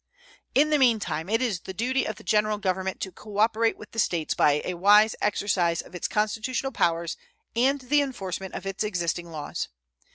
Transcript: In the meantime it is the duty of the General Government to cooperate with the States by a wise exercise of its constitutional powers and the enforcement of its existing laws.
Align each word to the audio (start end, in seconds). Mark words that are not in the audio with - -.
In 0.55 0.71
the 0.71 0.79
meantime 0.79 1.29
it 1.29 1.43
is 1.43 1.59
the 1.59 1.75
duty 1.75 2.05
of 2.05 2.15
the 2.15 2.23
General 2.23 2.57
Government 2.57 2.99
to 3.01 3.11
cooperate 3.11 3.77
with 3.77 3.91
the 3.91 3.99
States 3.99 4.33
by 4.33 4.59
a 4.65 4.73
wise 4.73 5.15
exercise 5.21 5.79
of 5.83 5.93
its 5.93 6.07
constitutional 6.07 6.71
powers 6.71 7.17
and 7.55 7.81
the 7.81 8.01
enforcement 8.01 8.55
of 8.55 8.65
its 8.65 8.83
existing 8.83 9.29
laws. 9.29 9.67